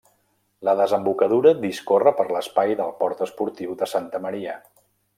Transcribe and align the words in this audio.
La 0.67 0.73
desembocadura 0.79 1.53
discorre 1.67 2.15
per 2.21 2.27
l'espai 2.31 2.75
del 2.83 2.97
port 3.05 3.25
esportiu 3.29 3.81
de 3.83 3.93
Santa 3.97 4.27
Maria. 4.29 4.61